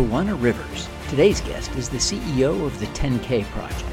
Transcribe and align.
Tawana 0.00 0.34
Rivers. 0.42 0.88
Today's 1.10 1.42
guest 1.42 1.70
is 1.76 1.90
the 1.90 1.98
CEO 1.98 2.64
of 2.64 2.80
the 2.80 2.86
10K 2.86 3.44
Project. 3.50 3.84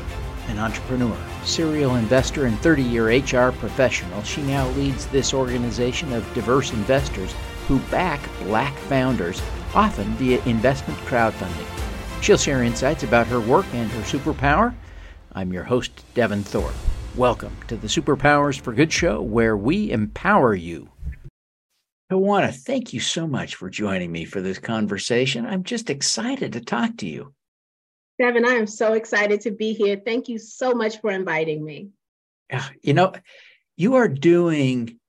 An 0.48 0.58
entrepreneur, 0.58 1.18
serial 1.44 1.96
investor, 1.96 2.46
and 2.46 2.57
30 2.60 2.81
year 2.81 3.07
HR 3.07 3.52
professional, 3.52 4.23
she 4.23 4.41
now 4.43 4.70
leads 4.70 5.07
this 5.07 5.33
organization 5.33 6.13
of 6.13 6.33
diverse 6.33 6.71
investors 6.71 7.35
who 7.67 7.79
back 7.91 8.21
black 8.43 8.73
founders, 8.78 9.41
often 9.75 10.05
via 10.13 10.42
investment 10.46 10.97
crowdfunding. 10.99 11.67
She'll 12.24 12.37
share 12.37 12.63
insights 12.63 13.03
about 13.03 13.28
her 13.28 13.42
work 13.42 13.65
and 13.74 13.92
her 13.92 14.01
superpower. 14.03 14.74
I'm 15.33 15.51
your 15.51 15.65
host, 15.65 15.92
Devin 16.13 16.44
Thorpe. 16.44 16.73
Welcome 17.17 17.58
to 17.67 17.76
the 17.76 17.88
Superpowers 17.88 18.58
for 18.58 18.71
Good 18.71 18.94
show, 18.94 19.21
where 19.21 19.58
we 19.58 19.91
empower 19.91 20.55
you. 20.55 20.88
Tawana, 22.12 22.55
thank 22.55 22.94
you 22.94 23.02
so 23.02 23.27
much 23.27 23.55
for 23.55 23.70
joining 23.70 24.12
me 24.12 24.23
for 24.23 24.40
this 24.40 24.59
conversation. 24.59 25.45
I'm 25.45 25.63
just 25.63 25.90
excited 25.90 26.54
to 26.54 26.62
talk 26.62 26.98
to 26.98 27.08
you. 27.08 27.34
Devin, 28.18 28.45
I 28.45 28.54
am 28.54 28.68
so 28.68 28.94
excited 28.94 29.41
to 29.41 29.52
be 29.52 29.73
here. 29.73 30.02
Thank 30.04 30.30
you 30.30 30.40
so 30.40 30.73
much 30.73 31.02
for 31.02 31.12
inviting 31.12 31.63
me. 31.63 31.90
Yeah, 32.49 32.66
you 32.82 32.94
know, 32.94 33.12
you 33.76 33.96
are 33.96 34.08
doing, 34.08 34.99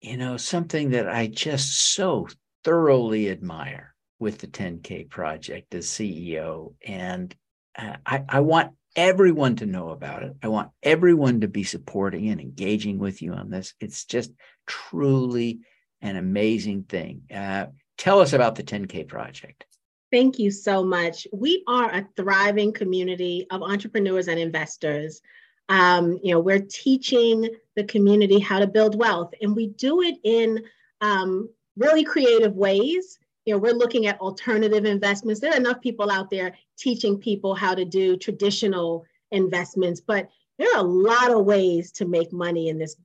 you 0.00 0.16
know, 0.16 0.38
something 0.38 0.90
that 0.90 1.08
I 1.08 1.26
just 1.26 1.92
so 1.94 2.26
thoroughly 2.64 3.30
admire 3.30 3.94
with 4.18 4.38
the 4.38 4.46
10K 4.46 5.10
project 5.10 5.74
as 5.74 5.86
CEO. 5.86 6.74
And 6.84 7.34
uh, 7.78 7.96
I, 8.04 8.24
I 8.28 8.40
want 8.40 8.72
everyone 8.96 9.56
to 9.56 9.66
know 9.66 9.90
about 9.90 10.22
it. 10.22 10.34
I 10.42 10.48
want 10.48 10.70
everyone 10.82 11.42
to 11.42 11.48
be 11.48 11.64
supporting 11.64 12.28
and 12.28 12.40
engaging 12.40 12.98
with 12.98 13.22
you 13.22 13.34
on 13.34 13.50
this. 13.50 13.74
It's 13.78 14.04
just 14.04 14.32
truly 14.70 15.60
an 16.00 16.16
amazing 16.16 16.84
thing. 16.84 17.22
Uh, 17.34 17.66
tell 17.98 18.20
us 18.20 18.32
about 18.32 18.54
the 18.54 18.62
10K 18.62 19.08
project. 19.08 19.66
Thank 20.12 20.38
you 20.38 20.50
so 20.50 20.82
much. 20.82 21.26
We 21.32 21.62
are 21.68 21.90
a 21.90 22.08
thriving 22.16 22.72
community 22.72 23.46
of 23.50 23.62
entrepreneurs 23.62 24.28
and 24.28 24.38
investors. 24.38 25.20
Um, 25.68 26.18
you 26.22 26.32
know, 26.32 26.40
we're 26.40 26.66
teaching 26.68 27.48
the 27.76 27.84
community 27.84 28.40
how 28.40 28.58
to 28.58 28.66
build 28.66 28.98
wealth, 28.98 29.32
and 29.40 29.54
we 29.54 29.68
do 29.68 30.02
it 30.02 30.16
in 30.24 30.64
um, 31.00 31.48
really 31.76 32.02
creative 32.02 32.56
ways. 32.56 33.18
You 33.46 33.54
know, 33.54 33.58
we're 33.58 33.72
looking 33.72 34.06
at 34.06 34.20
alternative 34.20 34.84
investments. 34.84 35.40
There 35.40 35.52
are 35.52 35.56
enough 35.56 35.80
people 35.80 36.10
out 36.10 36.28
there 36.30 36.56
teaching 36.76 37.18
people 37.18 37.54
how 37.54 37.74
to 37.74 37.84
do 37.84 38.16
traditional 38.16 39.04
investments, 39.30 40.00
but 40.00 40.28
there 40.60 40.68
are 40.74 40.80
a 40.80 40.82
lot 40.82 41.30
of 41.30 41.46
ways 41.46 41.90
to 41.90 42.04
make 42.04 42.34
money 42.34 42.68
in 42.68 42.78
this 42.78 42.96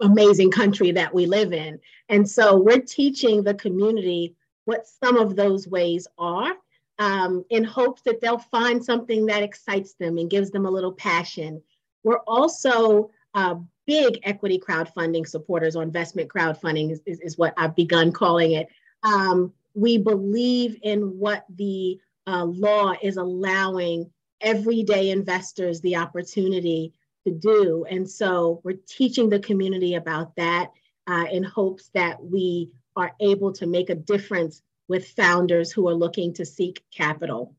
amazing 0.00 0.48
country 0.48 0.92
that 0.92 1.12
we 1.12 1.26
live 1.26 1.52
in. 1.52 1.80
And 2.08 2.28
so 2.28 2.56
we're 2.56 2.82
teaching 2.82 3.42
the 3.42 3.54
community 3.54 4.36
what 4.64 4.86
some 4.86 5.16
of 5.16 5.34
those 5.34 5.66
ways 5.66 6.06
are 6.18 6.52
um, 7.00 7.44
in 7.50 7.64
hopes 7.64 8.02
that 8.02 8.20
they'll 8.20 8.38
find 8.38 8.82
something 8.82 9.26
that 9.26 9.42
excites 9.42 9.94
them 9.94 10.18
and 10.18 10.30
gives 10.30 10.52
them 10.52 10.66
a 10.66 10.70
little 10.70 10.92
passion. 10.92 11.60
We're 12.04 12.22
also 12.28 13.10
uh, 13.34 13.56
big 13.88 14.20
equity 14.22 14.60
crowdfunding 14.60 15.26
supporters 15.26 15.74
or 15.74 15.82
investment 15.82 16.28
crowdfunding 16.28 16.92
is, 16.92 17.00
is, 17.06 17.18
is 17.20 17.36
what 17.36 17.54
I've 17.56 17.74
begun 17.74 18.12
calling 18.12 18.52
it. 18.52 18.68
Um, 19.02 19.52
we 19.74 19.98
believe 19.98 20.78
in 20.84 21.18
what 21.18 21.44
the 21.56 21.98
uh, 22.28 22.44
law 22.44 22.94
is 23.02 23.16
allowing 23.16 24.10
everyday 24.40 25.10
investors 25.10 25.80
the 25.80 25.96
opportunity 25.96 26.92
to 27.26 27.32
do. 27.32 27.84
And 27.88 28.08
so 28.08 28.60
we're 28.64 28.78
teaching 28.86 29.28
the 29.28 29.38
community 29.38 29.94
about 29.94 30.36
that 30.36 30.70
uh, 31.06 31.26
in 31.30 31.42
hopes 31.42 31.90
that 31.94 32.22
we 32.22 32.70
are 32.96 33.12
able 33.20 33.52
to 33.52 33.66
make 33.66 33.90
a 33.90 33.94
difference 33.94 34.62
with 34.88 35.08
founders 35.08 35.72
who 35.72 35.88
are 35.88 35.94
looking 35.94 36.32
to 36.34 36.44
seek 36.44 36.84
capital. 36.90 37.54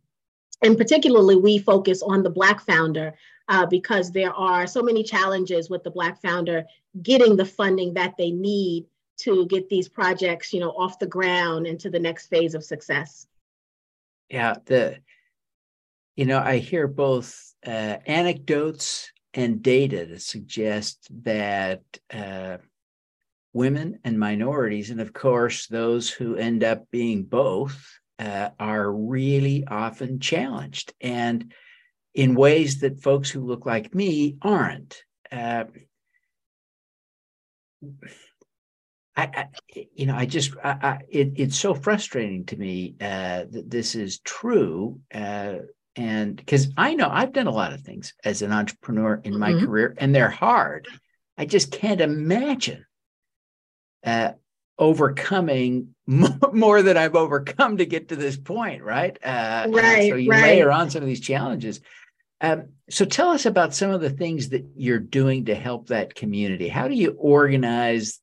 And 0.63 0.77
particularly, 0.77 1.35
we 1.35 1.57
focus 1.57 2.01
on 2.01 2.23
the 2.23 2.29
Black 2.29 2.61
founder 2.61 3.13
uh, 3.49 3.65
because 3.65 4.11
there 4.11 4.33
are 4.33 4.65
so 4.67 4.81
many 4.81 5.03
challenges 5.03 5.69
with 5.69 5.83
the 5.83 5.91
Black 5.91 6.21
founder 6.21 6.65
getting 7.01 7.35
the 7.35 7.45
funding 7.45 7.93
that 7.95 8.15
they 8.17 8.31
need 8.31 8.85
to 9.17 9.45
get 9.47 9.69
these 9.69 9.87
projects, 9.87 10.53
you 10.53 10.59
know, 10.59 10.71
off 10.71 10.99
the 10.99 11.07
ground 11.07 11.67
into 11.67 11.89
the 11.89 11.99
next 11.99 12.27
phase 12.27 12.55
of 12.55 12.63
success. 12.63 13.27
Yeah, 14.29 14.55
the 14.65 14.97
you 16.15 16.25
know, 16.25 16.39
I 16.39 16.57
hear 16.57 16.87
both 16.87 17.53
uh, 17.65 17.97
anecdotes 18.05 19.11
and 19.33 19.61
data 19.61 20.05
that 20.05 20.21
suggest 20.21 21.09
that 21.23 21.81
uh, 22.13 22.57
women 23.53 23.99
and 24.03 24.19
minorities, 24.19 24.91
and 24.91 25.01
of 25.01 25.13
course, 25.13 25.67
those 25.67 26.09
who 26.09 26.35
end 26.35 26.63
up 26.63 26.89
being 26.89 27.23
both, 27.23 27.99
uh, 28.17 28.49
are 28.59 28.91
really 28.91 29.65
often 29.67 30.19
challenged 30.19 30.93
and 31.01 31.53
in 32.13 32.33
ways 32.33 32.79
that 32.79 33.01
folks 33.01 33.29
who 33.29 33.45
look 33.45 33.65
like 33.65 33.93
me 33.93 34.37
aren't. 34.41 35.03
Uh, 35.29 35.65
I, 39.17 39.23
I, 39.23 39.47
you 39.93 40.05
know, 40.05 40.15
I 40.15 40.25
just, 40.25 40.53
I, 40.63 40.69
I, 40.69 40.99
it, 41.09 41.33
it's 41.35 41.57
so 41.57 41.73
frustrating 41.73 42.45
to 42.45 42.57
me 42.57 42.95
uh, 43.01 43.45
that 43.49 43.65
this 43.69 43.95
is 43.95 44.19
true. 44.19 45.01
And 45.95 46.35
because 46.35 46.69
I 46.75 46.93
know 46.93 47.09
I've 47.09 47.33
done 47.33 47.47
a 47.47 47.51
lot 47.51 47.73
of 47.73 47.81
things 47.81 48.13
as 48.23 48.41
an 48.41 48.51
entrepreneur 48.51 49.21
in 49.23 49.39
my 49.39 49.51
mm-hmm. 49.51 49.65
career, 49.65 49.95
and 49.97 50.13
they're 50.13 50.29
hard. 50.29 50.87
I 51.37 51.45
just 51.45 51.71
can't 51.71 52.01
imagine 52.01 52.85
uh, 54.05 54.33
overcoming 54.77 55.95
more, 56.07 56.51
more, 56.53 56.81
than 56.81 56.97
I've 56.97 57.15
overcome 57.15 57.77
to 57.77 57.85
get 57.85 58.09
to 58.09 58.15
this 58.15 58.37
point, 58.37 58.83
right? 58.83 59.17
Uh, 59.23 59.67
right. 59.69 60.09
So 60.09 60.15
you 60.15 60.29
right. 60.29 60.43
layer 60.43 60.71
on 60.71 60.89
some 60.89 61.01
of 61.01 61.07
these 61.07 61.21
challenges. 61.21 61.81
Um, 62.41 62.69
so 62.89 63.05
tell 63.05 63.29
us 63.29 63.45
about 63.45 63.73
some 63.73 63.91
of 63.91 64.01
the 64.01 64.09
things 64.09 64.49
that 64.49 64.65
you're 64.75 64.99
doing 64.99 65.45
to 65.45 65.55
help 65.55 65.87
that 65.87 66.13
community. 66.13 66.67
How 66.67 66.87
do 66.87 66.93
you 66.93 67.15
organize 67.17 68.19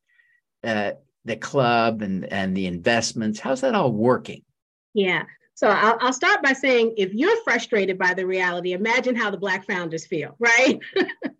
uh, 0.63 0.93
the 1.25 1.37
club 1.37 2.03
and 2.03 2.25
and 2.27 2.57
the 2.57 2.67
investments? 2.67 3.41
How's 3.41 3.63
that 3.63 3.75
all 3.75 3.91
working? 3.91 4.43
Yeah. 4.95 5.25
So 5.63 5.69
I'll, 5.69 5.97
I'll, 6.01 6.13
start 6.13 6.43
by 6.43 6.55
saying 6.55 6.95
if 6.97 7.15
you're 7.15 7.41
frustrated 7.45 7.97
by 7.97 8.15
the 8.15 8.27
reality, 8.27 8.73
imagine 8.73 9.15
how 9.15 9.31
the 9.31 9.37
Black 9.37 9.65
founders 9.65 10.05
feel, 10.05 10.35
right? 10.41 10.81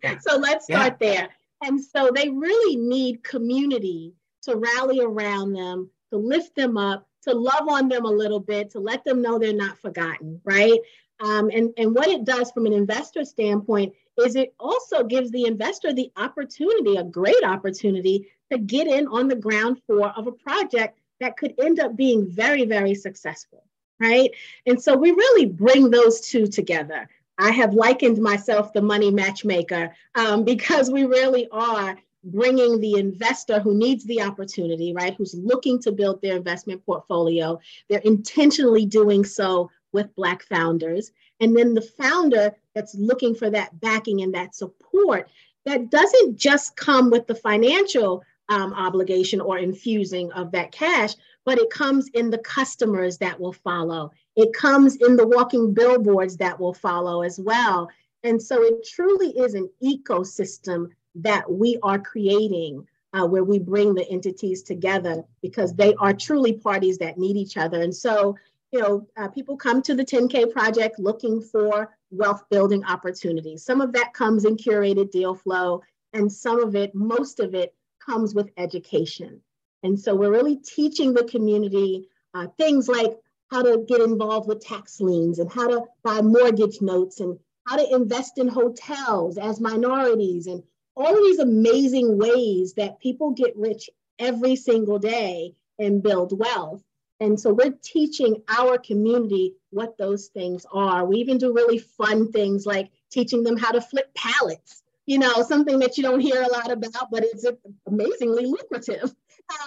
Yeah. 0.01 0.17
so 0.19 0.37
let's 0.37 0.63
start 0.63 0.95
yeah. 1.01 1.09
there. 1.09 1.29
And 1.61 1.83
so 1.83 2.09
they 2.15 2.29
really 2.29 2.77
need 2.77 3.21
community 3.21 4.13
to 4.43 4.55
rally 4.55 5.01
around 5.01 5.51
them, 5.51 5.89
to 6.11 6.17
lift 6.17 6.55
them 6.55 6.77
up, 6.77 7.05
to 7.23 7.33
love 7.33 7.67
on 7.67 7.89
them 7.89 8.05
a 8.05 8.09
little 8.09 8.39
bit, 8.39 8.69
to 8.69 8.79
let 8.79 9.03
them 9.03 9.21
know 9.21 9.37
they're 9.37 9.51
not 9.51 9.77
forgotten, 9.79 10.39
right? 10.45 10.79
Um, 11.19 11.49
and, 11.49 11.73
and 11.77 11.93
what 11.93 12.07
it 12.07 12.23
does 12.23 12.49
from 12.51 12.65
an 12.65 12.71
investor 12.71 13.25
standpoint 13.25 13.91
is 14.23 14.37
it 14.37 14.55
also 14.57 15.03
gives 15.03 15.31
the 15.31 15.47
investor 15.47 15.91
the 15.91 16.13
opportunity, 16.15 16.95
a 16.95 17.03
great 17.03 17.43
opportunity, 17.43 18.29
to 18.53 18.57
get 18.57 18.87
in 18.87 19.05
on 19.07 19.27
the 19.27 19.35
ground 19.35 19.81
floor 19.85 20.13
of 20.15 20.27
a 20.27 20.31
project 20.31 20.97
that 21.19 21.35
could 21.35 21.53
end 21.61 21.81
up 21.81 21.97
being 21.97 22.25
very, 22.31 22.63
very 22.63 22.95
successful 22.95 23.65
right? 23.99 24.31
And 24.65 24.81
so 24.81 24.95
we 24.95 25.11
really 25.11 25.45
bring 25.45 25.89
those 25.89 26.21
two 26.21 26.47
together. 26.47 27.07
I 27.39 27.51
have 27.51 27.73
likened 27.73 28.19
myself 28.19 28.73
the 28.73 28.81
money 28.81 29.11
matchmaker 29.11 29.95
um, 30.15 30.43
because 30.45 30.91
we 30.91 31.05
really 31.05 31.47
are 31.51 31.97
bringing 32.25 32.79
the 32.79 32.95
investor 32.95 33.59
who 33.59 33.75
needs 33.75 34.05
the 34.05 34.21
opportunity, 34.21 34.93
right? 34.93 35.13
Who's 35.15 35.35
looking 35.35 35.81
to 35.81 35.91
build 35.91 36.21
their 36.21 36.37
investment 36.37 36.85
portfolio. 36.85 37.59
They're 37.89 37.99
intentionally 37.99 38.85
doing 38.85 39.25
so 39.25 39.69
with 39.91 40.15
Black 40.15 40.43
founders. 40.43 41.11
And 41.41 41.55
then 41.55 41.73
the 41.73 41.81
founder 41.81 42.55
that's 42.73 42.95
looking 42.95 43.35
for 43.35 43.49
that 43.49 43.79
backing 43.81 44.21
and 44.21 44.33
that 44.33 44.55
support 44.55 45.29
that 45.65 45.89
doesn't 45.89 46.37
just 46.37 46.75
come 46.75 47.09
with 47.09 47.27
the 47.27 47.35
financial 47.35 48.23
um, 48.49 48.73
obligation 48.73 49.39
or 49.39 49.57
infusing 49.57 50.31
of 50.33 50.51
that 50.51 50.71
cash, 50.71 51.13
but 51.45 51.57
it 51.57 51.69
comes 51.69 52.07
in 52.13 52.29
the 52.29 52.37
customers 52.39 53.17
that 53.17 53.39
will 53.39 53.53
follow. 53.53 54.11
It 54.35 54.53
comes 54.53 54.95
in 54.97 55.15
the 55.15 55.27
walking 55.27 55.73
billboards 55.73 56.37
that 56.37 56.59
will 56.59 56.73
follow 56.73 57.21
as 57.21 57.39
well. 57.39 57.89
And 58.23 58.41
so 58.41 58.63
it 58.63 58.87
truly 58.87 59.29
is 59.31 59.53
an 59.53 59.69
ecosystem 59.83 60.89
that 61.15 61.49
we 61.51 61.77
are 61.83 61.99
creating 61.99 62.87
uh, 63.13 63.25
where 63.27 63.43
we 63.43 63.59
bring 63.59 63.93
the 63.93 64.09
entities 64.09 64.63
together 64.63 65.23
because 65.41 65.73
they 65.73 65.93
are 65.95 66.13
truly 66.13 66.53
parties 66.53 66.97
that 66.97 67.17
need 67.17 67.37
each 67.37 67.57
other. 67.57 67.81
And 67.81 67.95
so, 67.95 68.35
you 68.71 68.79
know, 68.79 69.07
uh, 69.17 69.27
people 69.27 69.55
come 69.55 69.81
to 69.83 69.93
the 69.93 70.05
10K 70.05 70.51
project 70.51 70.97
looking 70.97 71.41
for 71.41 71.95
wealth 72.09 72.43
building 72.49 72.83
opportunities. 72.85 73.63
Some 73.63 73.81
of 73.81 73.93
that 73.93 74.13
comes 74.13 74.45
in 74.45 74.57
curated 74.57 75.11
deal 75.11 75.35
flow, 75.35 75.83
and 76.13 76.31
some 76.31 76.59
of 76.59 76.75
it, 76.75 76.95
most 76.95 77.39
of 77.39 77.53
it, 77.53 77.75
comes 78.03 78.33
with 78.33 78.49
education. 78.57 79.41
And 79.83 79.99
so 79.99 80.15
we're 80.15 80.31
really 80.31 80.55
teaching 80.57 81.13
the 81.13 81.25
community 81.25 82.07
uh, 82.33 82.47
things 82.57 82.87
like 82.87 83.13
how 83.51 83.61
to 83.61 83.85
get 83.87 84.01
involved 84.01 84.47
with 84.47 84.65
tax 84.65 84.99
liens 84.99 85.39
and 85.39 85.51
how 85.51 85.67
to 85.67 85.83
buy 86.03 86.21
mortgage 86.21 86.81
notes 86.81 87.19
and 87.19 87.37
how 87.67 87.77
to 87.77 87.95
invest 87.95 88.37
in 88.37 88.47
hotels 88.47 89.37
as 89.37 89.59
minorities 89.59 90.47
and 90.47 90.63
all 90.95 91.13
of 91.13 91.23
these 91.23 91.39
amazing 91.39 92.17
ways 92.17 92.73
that 92.73 92.99
people 92.99 93.31
get 93.31 93.55
rich 93.55 93.89
every 94.19 94.55
single 94.55 94.99
day 94.99 95.53
and 95.79 96.03
build 96.03 96.37
wealth. 96.37 96.83
And 97.19 97.39
so 97.39 97.53
we're 97.53 97.77
teaching 97.81 98.43
our 98.47 98.77
community 98.77 99.55
what 99.69 99.97
those 99.97 100.27
things 100.27 100.65
are. 100.71 101.05
We 101.05 101.17
even 101.17 101.37
do 101.37 101.53
really 101.53 101.77
fun 101.79 102.31
things 102.31 102.65
like 102.65 102.91
teaching 103.11 103.43
them 103.43 103.57
how 103.57 103.71
to 103.71 103.81
flip 103.81 104.13
pallets, 104.13 104.83
you 105.05 105.19
know, 105.19 105.41
something 105.43 105.79
that 105.79 105.97
you 105.97 106.03
don't 106.03 106.19
hear 106.19 106.41
a 106.41 106.51
lot 106.51 106.71
about, 106.71 107.11
but 107.11 107.23
it's 107.23 107.45
amazingly 107.87 108.45
lucrative. 108.45 109.13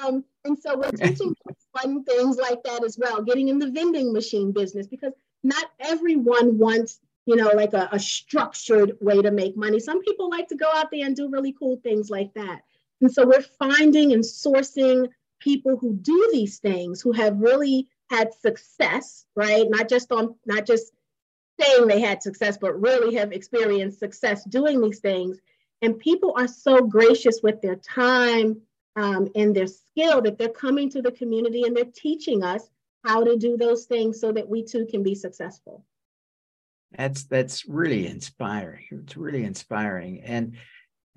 Um, 0.03 0.25
and 0.45 0.59
so 0.59 0.77
we're 0.77 0.91
teaching 0.91 1.35
fun 1.77 2.05
things 2.05 2.37
like 2.37 2.63
that 2.65 2.85
as 2.85 2.99
well, 2.99 3.23
getting 3.23 3.49
in 3.49 3.59
the 3.59 3.71
vending 3.71 4.13
machine 4.13 4.53
business 4.53 4.87
because 4.87 5.13
not 5.43 5.67
everyone 5.81 6.59
wants, 6.59 7.01
you 7.27 7.37
know, 7.37 7.51
like 7.55 7.73
a, 7.73 7.89
a 7.93 7.99
structured 7.99 8.97
way 9.01 9.21
to 9.23 9.31
make 9.31 9.57
money. 9.57 9.79
Some 9.79 10.03
people 10.03 10.31
like 10.31 10.49
to 10.49 10.57
go 10.57 10.69
out 10.75 10.91
there 10.91 11.07
and 11.07 11.15
do 11.15 11.31
really 11.31 11.53
cool 11.53 11.79
things 11.83 12.11
like 12.11 12.33
that. 12.35 12.63
And 13.01 13.13
so 13.13 13.27
we're 13.27 13.43
finding 13.43 14.13
and 14.13 14.23
sourcing 14.23 15.09
people 15.39 15.77
who 15.77 15.95
do 15.95 16.31
these 16.33 16.59
things 16.59 17.01
who 17.01 17.13
have 17.13 17.39
really 17.39 17.89
had 18.11 18.33
success, 18.33 19.27
right? 19.35 19.67
Not 19.69 19.89
just 19.89 20.11
on, 20.13 20.35
not 20.47 20.67
just 20.67 20.93
saying 21.61 21.87
they 21.87 22.01
had 22.01 22.23
success, 22.23 22.57
but 22.57 22.81
really 22.81 23.15
have 23.17 23.33
experienced 23.33 23.99
success 23.99 24.45
doing 24.45 24.81
these 24.81 25.01
things. 25.01 25.39
And 25.83 25.99
people 25.99 26.35
are 26.37 26.49
so 26.49 26.81
gracious 26.81 27.41
with 27.43 27.61
their 27.61 27.77
time 27.77 28.63
um, 28.97 29.29
and 29.35 29.55
their 29.55 29.67
skill 29.67 30.23
that 30.23 30.39
they're 30.39 30.49
coming 30.49 30.91
to 30.91 31.03
the 31.03 31.13
community 31.13 31.63
and 31.65 31.77
they're 31.77 31.85
teaching 31.85 32.43
us 32.43 32.69
how 33.05 33.23
to 33.23 33.37
do 33.37 33.57
those 33.57 33.85
things 33.85 34.21
so 34.21 34.33
that 34.33 34.49
we 34.49 34.65
too 34.65 34.87
can 34.91 35.03
be 35.03 35.15
successful. 35.15 35.85
That's 36.97 37.25
that's 37.25 37.69
really 37.69 38.07
inspiring. 38.07 38.87
It's 38.91 39.17
really 39.17 39.45
inspiring, 39.45 40.23
and 40.23 40.57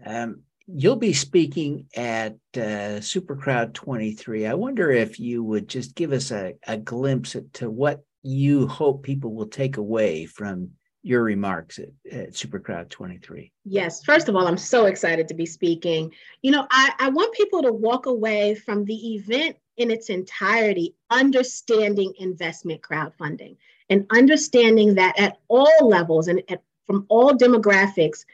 um, 0.05 0.41
you'll 0.67 0.97
be 0.97 1.13
speaking 1.13 1.85
at 1.95 2.33
uh, 2.55 2.99
Supercrowd 2.99 3.73
23. 3.73 4.45
I 4.45 4.53
wonder 4.55 4.91
if 4.91 5.19
you 5.19 5.43
would 5.43 5.67
just 5.67 5.95
give 5.95 6.11
us 6.11 6.31
a, 6.31 6.55
a 6.67 6.77
glimpse 6.77 7.35
to 7.53 7.69
what 7.69 8.01
you 8.23 8.67
hope 8.67 9.03
people 9.03 9.33
will 9.33 9.47
take 9.47 9.77
away 9.77 10.25
from 10.25 10.71
your 11.01 11.23
remarks 11.23 11.79
at, 11.79 11.89
at 12.11 12.31
Supercrowd 12.31 12.89
23. 12.89 13.51
Yes. 13.65 14.03
First 14.03 14.27
of 14.27 14.35
all, 14.35 14.47
I'm 14.47 14.57
so 14.57 14.85
excited 14.85 15.27
to 15.29 15.33
be 15.33 15.45
speaking. 15.45 16.13
You 16.41 16.51
know, 16.51 16.67
I, 16.69 16.91
I 16.99 17.09
want 17.09 17.33
people 17.33 17.61
to 17.63 17.71
walk 17.71 18.05
away 18.05 18.55
from 18.55 18.85
the 18.85 19.15
event 19.15 19.57
in 19.77 19.91
its 19.91 20.09
entirety 20.09 20.95
understanding 21.09 22.13
investment 22.19 22.81
crowdfunding 22.81 23.55
and 23.89 24.05
understanding 24.11 24.95
that 24.95 25.17
at 25.17 25.39
all 25.47 25.87
levels 25.87 26.27
and 26.27 26.43
at, 26.49 26.61
from 26.85 27.05
all 27.07 27.31
demographics, 27.31 28.25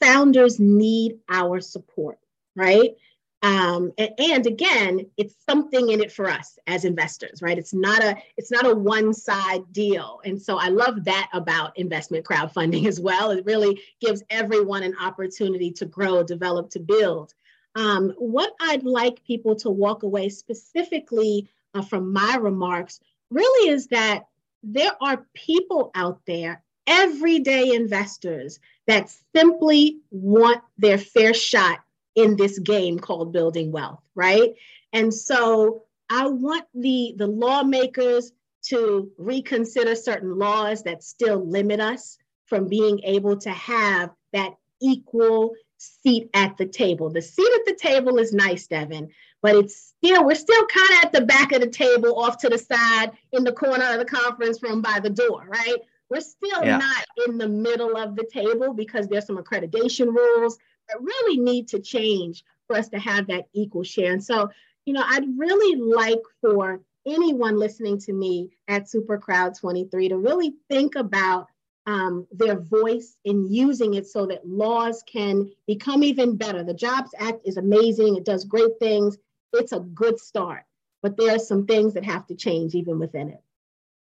founders 0.00 0.58
need 0.58 1.18
our 1.28 1.60
support, 1.60 2.18
right? 2.56 2.96
Um, 3.42 3.92
and, 3.98 4.10
and, 4.18 4.46
again, 4.48 5.06
it's 5.16 5.36
something 5.48 5.90
in 5.90 6.00
it 6.00 6.10
for 6.10 6.28
us 6.28 6.58
as 6.66 6.84
investors, 6.84 7.40
right? 7.40 7.56
It's 7.56 7.72
not 7.72 8.02
a 8.02 8.16
it's 8.36 8.50
not 8.50 8.66
a 8.66 8.74
one 8.74 9.14
side 9.14 9.72
deal, 9.72 10.20
and 10.24 10.40
so 10.40 10.58
I 10.58 10.68
love 10.68 11.04
that 11.04 11.28
about 11.32 11.78
investment 11.78 12.24
crowdfunding 12.24 12.86
as 12.88 12.98
well. 12.98 13.30
It 13.30 13.46
really 13.46 13.80
gives 14.00 14.24
everyone 14.30 14.82
an 14.82 14.96
opportunity 15.00 15.70
to 15.72 15.86
grow, 15.86 16.24
develop, 16.24 16.70
to 16.70 16.80
build. 16.80 17.34
Um, 17.76 18.12
what 18.18 18.54
I'd 18.60 18.82
like 18.82 19.24
people 19.24 19.54
to 19.56 19.70
walk 19.70 20.02
away 20.02 20.30
specifically 20.30 21.48
uh, 21.74 21.82
from 21.82 22.12
my 22.12 22.36
remarks 22.40 22.98
really 23.30 23.70
is 23.70 23.86
that 23.88 24.26
there 24.64 24.92
are 25.00 25.26
people 25.34 25.92
out 25.94 26.20
there, 26.26 26.62
everyday 26.88 27.72
investors, 27.72 28.58
that 28.88 29.14
simply 29.36 29.98
want 30.10 30.60
their 30.76 30.98
fair 30.98 31.32
shot 31.32 31.78
in 32.18 32.34
this 32.34 32.58
game 32.58 32.98
called 32.98 33.32
building 33.32 33.70
wealth, 33.70 34.02
right? 34.16 34.54
And 34.92 35.14
so 35.14 35.84
I 36.10 36.26
want 36.26 36.64
the, 36.74 37.14
the 37.16 37.28
lawmakers 37.28 38.32
to 38.64 39.08
reconsider 39.18 39.94
certain 39.94 40.36
laws 40.36 40.82
that 40.82 41.04
still 41.04 41.48
limit 41.48 41.78
us 41.78 42.18
from 42.46 42.68
being 42.68 43.00
able 43.04 43.36
to 43.36 43.50
have 43.50 44.10
that 44.32 44.54
equal 44.82 45.54
seat 45.76 46.28
at 46.34 46.56
the 46.56 46.66
table. 46.66 47.08
The 47.08 47.22
seat 47.22 47.52
at 47.54 47.66
the 47.66 47.78
table 47.80 48.18
is 48.18 48.32
nice, 48.32 48.66
Devin, 48.66 49.10
but 49.40 49.54
it's 49.54 49.94
still, 49.96 50.24
we're 50.24 50.34
still 50.34 50.66
kind 50.66 50.90
of 50.90 51.04
at 51.04 51.12
the 51.12 51.24
back 51.24 51.52
of 51.52 51.60
the 51.60 51.68
table, 51.68 52.18
off 52.18 52.38
to 52.38 52.48
the 52.48 52.58
side 52.58 53.12
in 53.32 53.44
the 53.44 53.52
corner 53.52 53.92
of 53.92 54.00
the 54.00 54.04
conference 54.04 54.60
room 54.60 54.82
by 54.82 54.98
the 54.98 55.10
door, 55.10 55.46
right? 55.46 55.76
We're 56.10 56.20
still 56.20 56.64
yeah. 56.64 56.78
not 56.78 57.04
in 57.28 57.38
the 57.38 57.48
middle 57.48 57.96
of 57.96 58.16
the 58.16 58.26
table 58.32 58.72
because 58.72 59.06
there's 59.06 59.26
some 59.26 59.38
accreditation 59.38 60.06
rules 60.06 60.58
really 61.00 61.38
need 61.38 61.68
to 61.68 61.80
change 61.80 62.44
for 62.66 62.76
us 62.76 62.88
to 62.90 62.98
have 62.98 63.26
that 63.28 63.48
equal 63.52 63.82
share. 63.82 64.12
And 64.12 64.22
so, 64.22 64.50
you 64.84 64.92
know, 64.92 65.04
I'd 65.04 65.38
really 65.38 65.80
like 65.80 66.22
for 66.40 66.80
anyone 67.06 67.58
listening 67.58 67.98
to 67.98 68.12
me 68.12 68.50
at 68.68 68.88
Super 68.88 69.18
Crowd 69.18 69.54
23 69.54 70.08
to 70.10 70.18
really 70.18 70.54
think 70.68 70.94
about 70.96 71.48
um, 71.86 72.26
their 72.30 72.58
voice 72.58 73.16
in 73.24 73.50
using 73.50 73.94
it 73.94 74.06
so 74.06 74.26
that 74.26 74.46
laws 74.46 75.02
can 75.10 75.50
become 75.66 76.02
even 76.02 76.36
better. 76.36 76.62
The 76.62 76.74
Jobs 76.74 77.10
Act 77.18 77.40
is 77.46 77.56
amazing, 77.56 78.16
it 78.16 78.26
does 78.26 78.44
great 78.44 78.78
things, 78.78 79.16
it's 79.54 79.72
a 79.72 79.80
good 79.80 80.20
start, 80.20 80.64
but 81.02 81.16
there 81.16 81.34
are 81.34 81.38
some 81.38 81.64
things 81.64 81.94
that 81.94 82.04
have 82.04 82.26
to 82.26 82.34
change 82.34 82.74
even 82.74 82.98
within 82.98 83.30
it. 83.30 83.42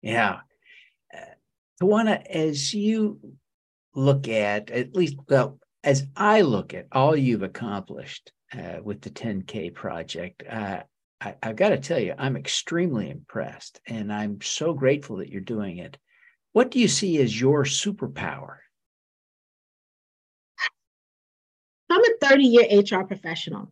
Yeah. 0.01 0.39
Uh, 1.15 1.19
Tawana, 1.81 2.25
as 2.25 2.73
you 2.73 3.21
look 3.95 4.27
at, 4.27 4.69
at 4.69 4.93
least, 4.93 5.15
well, 5.29 5.57
as 5.83 6.05
I 6.15 6.41
look 6.41 6.73
at 6.73 6.87
all 6.91 7.15
you've 7.15 7.43
accomplished 7.43 8.31
uh, 8.53 8.77
with 8.83 9.01
the 9.01 9.09
10K 9.09 9.73
project, 9.73 10.43
uh, 10.49 10.81
I, 11.19 11.35
have 11.43 11.55
got 11.55 11.69
to 11.69 11.77
tell 11.77 11.99
you, 11.99 12.13
I'm 12.17 12.35
extremely 12.35 13.09
impressed 13.09 13.79
and 13.87 14.11
I'm 14.11 14.41
so 14.41 14.73
grateful 14.73 15.17
that 15.17 15.29
you're 15.29 15.41
doing 15.41 15.77
it. 15.77 15.97
What 16.53 16.71
do 16.71 16.79
you 16.79 16.87
see 16.87 17.21
as 17.21 17.39
your 17.39 17.63
superpower? 17.63 18.57
I'm 21.89 22.01
a 22.01 22.27
30 22.27 22.43
year 22.43 22.81
HR 22.81 23.03
professional. 23.05 23.71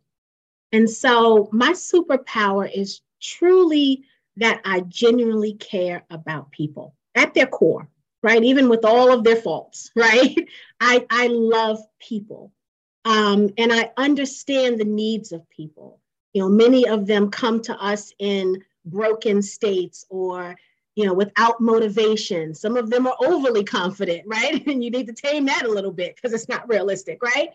And 0.72 0.88
so 0.88 1.48
my 1.52 1.72
superpower 1.72 2.70
is 2.72 3.00
truly 3.20 4.04
that 4.36 4.60
I 4.64 4.80
genuinely 4.80 5.54
care 5.54 6.04
about 6.10 6.52
people 6.52 6.94
at 7.14 7.34
their 7.34 7.46
core, 7.46 7.88
right? 8.22 8.42
Even 8.42 8.68
with 8.68 8.84
all 8.84 9.12
of 9.12 9.24
their 9.24 9.36
faults, 9.36 9.90
right? 9.96 10.36
I, 10.80 11.06
I 11.10 11.28
love 11.28 11.78
people. 11.98 12.52
Um, 13.04 13.50
and 13.56 13.72
I 13.72 13.90
understand 13.96 14.78
the 14.78 14.84
needs 14.84 15.32
of 15.32 15.48
people. 15.48 16.00
You 16.32 16.42
know, 16.42 16.48
many 16.48 16.86
of 16.86 17.06
them 17.06 17.30
come 17.30 17.60
to 17.62 17.74
us 17.82 18.12
in 18.18 18.62
broken 18.84 19.42
states 19.42 20.04
or 20.10 20.56
you 20.96 21.06
know, 21.06 21.14
without 21.14 21.60
motivation. 21.60 22.54
Some 22.54 22.76
of 22.76 22.90
them 22.90 23.06
are 23.06 23.16
overly 23.24 23.64
confident, 23.64 24.24
right? 24.26 24.66
And 24.66 24.82
you 24.84 24.90
need 24.90 25.06
to 25.06 25.12
tame 25.12 25.46
that 25.46 25.64
a 25.64 25.70
little 25.70 25.92
bit 25.92 26.16
because 26.16 26.32
it's 26.32 26.48
not 26.48 26.68
realistic, 26.68 27.22
right? 27.22 27.50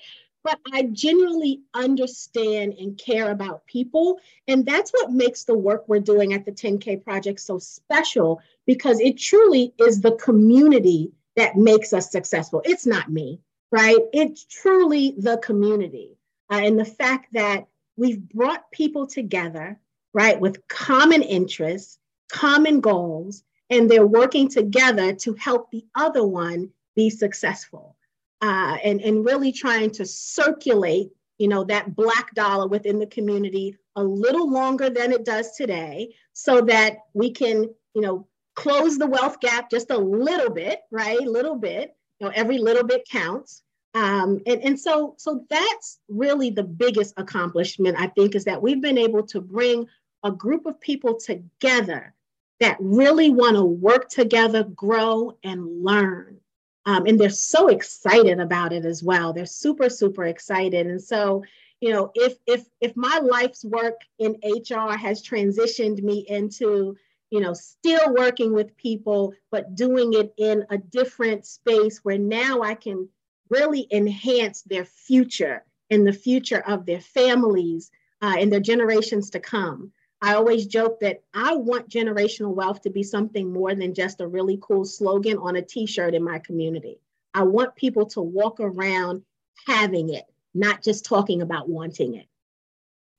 But 0.45 0.59
I 0.71 0.83
genuinely 0.83 1.63
understand 1.73 2.75
and 2.79 2.97
care 2.97 3.31
about 3.31 3.65
people. 3.65 4.19
And 4.47 4.65
that's 4.65 4.91
what 4.91 5.11
makes 5.11 5.43
the 5.43 5.57
work 5.57 5.83
we're 5.87 5.99
doing 5.99 6.33
at 6.33 6.45
the 6.45 6.53
10K 6.53 7.03
Project 7.03 7.41
so 7.41 7.59
special 7.59 8.39
because 8.65 9.01
it 9.01 9.17
truly 9.17 9.73
is 9.77 9.99
the 9.99 10.15
community 10.15 11.11
that 11.35 11.57
makes 11.57 11.91
us 11.91 12.11
successful. 12.11 12.61
It's 12.63 12.85
not 12.85 13.11
me, 13.11 13.41
right? 13.71 13.99
It's 14.13 14.45
truly 14.45 15.15
the 15.17 15.37
community. 15.39 16.17
Uh, 16.49 16.61
and 16.63 16.79
the 16.79 16.85
fact 16.85 17.33
that 17.33 17.67
we've 17.97 18.21
brought 18.29 18.71
people 18.71 19.07
together, 19.07 19.77
right, 20.13 20.39
with 20.39 20.65
common 20.69 21.23
interests 21.23 21.99
common 22.29 22.81
goals, 22.81 23.43
and 23.69 23.89
they're 23.89 24.05
working 24.05 24.49
together 24.49 25.13
to 25.13 25.33
help 25.33 25.71
the 25.71 25.85
other 25.95 26.25
one 26.25 26.69
be 26.95 27.09
successful. 27.09 27.94
Uh, 28.41 28.77
and, 28.83 29.01
and 29.01 29.25
really 29.25 29.51
trying 29.51 29.89
to 29.89 30.05
circulate, 30.05 31.09
you 31.37 31.47
know, 31.47 31.63
that 31.63 31.95
black 31.95 32.33
dollar 32.35 32.67
within 32.67 32.99
the 32.99 33.07
community 33.07 33.75
a 33.95 34.03
little 34.03 34.49
longer 34.49 34.89
than 34.89 35.11
it 35.11 35.25
does 35.25 35.55
today 35.55 36.13
so 36.33 36.61
that 36.61 36.97
we 37.13 37.31
can, 37.31 37.63
you 37.93 38.01
know, 38.01 38.27
close 38.55 38.97
the 38.97 39.07
wealth 39.07 39.39
gap 39.39 39.69
just 39.69 39.89
a 39.91 39.97
little 39.97 40.49
bit, 40.49 40.81
right? 40.91 41.19
Little 41.19 41.55
bit, 41.55 41.95
you 42.19 42.27
know, 42.27 42.33
every 42.35 42.57
little 42.57 42.83
bit 42.85 43.07
counts. 43.09 43.63
Um, 43.93 44.41
and, 44.45 44.61
and 44.61 44.79
so, 44.79 45.15
so 45.17 45.45
that's 45.49 45.99
really 46.09 46.49
the 46.49 46.63
biggest 46.63 47.13
accomplishment, 47.17 47.95
I 47.97 48.07
think, 48.07 48.35
is 48.35 48.43
that 48.45 48.61
we've 48.61 48.81
been 48.81 48.97
able 48.97 49.23
to 49.27 49.39
bring 49.39 49.87
a 50.23 50.31
group 50.31 50.65
of 50.65 50.81
people 50.81 51.17
together 51.17 52.13
that 52.59 52.77
really 52.79 53.29
want 53.29 53.55
to 53.55 53.63
work 53.63 54.09
together, 54.09 54.63
grow, 54.63 55.37
and 55.43 55.83
learn. 55.83 56.37
Um, 56.85 57.05
and 57.07 57.19
they're 57.19 57.29
so 57.29 57.67
excited 57.67 58.39
about 58.39 58.71
it 58.71 58.85
as 58.85 59.01
well. 59.03 59.33
They're 59.33 59.45
super, 59.45 59.89
super 59.89 60.25
excited. 60.25 60.85
And 60.85 61.01
so, 61.01 61.43
you 61.81 61.91
know, 61.91 62.11
if 62.13 62.37
if 62.45 62.65
if 62.79 62.95
my 62.95 63.19
life's 63.19 63.65
work 63.65 63.99
in 64.19 64.37
HR 64.43 64.95
has 64.95 65.23
transitioned 65.23 66.01
me 66.01 66.25
into, 66.29 66.95
you 67.31 67.39
know, 67.39 67.53
still 67.53 68.13
working 68.13 68.53
with 68.53 68.77
people, 68.77 69.33
but 69.51 69.75
doing 69.75 70.13
it 70.13 70.33
in 70.37 70.65
a 70.69 70.77
different 70.77 71.45
space 71.45 71.99
where 72.03 72.19
now 72.19 72.61
I 72.61 72.75
can 72.75 73.09
really 73.49 73.87
enhance 73.91 74.61
their 74.61 74.85
future 74.85 75.63
and 75.89 76.05
the 76.05 76.13
future 76.13 76.63
of 76.67 76.85
their 76.85 77.01
families 77.01 77.91
uh, 78.21 78.35
and 78.39 78.51
their 78.51 78.59
generations 78.59 79.29
to 79.31 79.39
come 79.39 79.91
I 80.21 80.35
always 80.35 80.65
joke 80.65 80.99
that 81.01 81.21
I 81.33 81.55
want 81.55 81.89
generational 81.89 82.53
wealth 82.53 82.81
to 82.81 82.89
be 82.89 83.03
something 83.03 83.51
more 83.51 83.75
than 83.75 83.93
just 83.93 84.21
a 84.21 84.27
really 84.27 84.57
cool 84.61 84.85
slogan 84.85 85.37
on 85.37 85.55
a 85.55 85.61
t 85.61 85.85
shirt 85.85 86.15
in 86.15 86.23
my 86.23 86.39
community. 86.39 86.99
I 87.33 87.43
want 87.43 87.75
people 87.75 88.05
to 88.07 88.21
walk 88.21 88.59
around 88.59 89.23
having 89.67 90.13
it, 90.13 90.25
not 90.53 90.81
just 90.81 91.05
talking 91.05 91.41
about 91.41 91.69
wanting 91.69 92.15
it. 92.15 92.27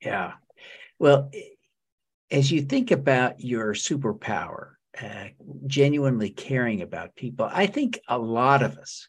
Yeah. 0.01 0.33
Well, 0.99 1.31
as 2.31 2.51
you 2.51 2.61
think 2.61 2.91
about 2.91 3.41
your 3.41 3.73
superpower, 3.73 4.71
uh, 4.99 5.27
genuinely 5.67 6.31
caring 6.31 6.81
about 6.81 7.15
people, 7.15 7.47
I 7.49 7.67
think 7.67 7.99
a 8.07 8.17
lot 8.17 8.63
of 8.63 8.77
us 8.77 9.07